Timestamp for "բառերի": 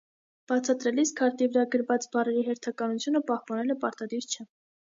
2.17-2.47